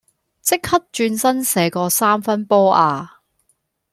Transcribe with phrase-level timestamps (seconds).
[0.41, 3.19] 即刻轉身射個三分波呀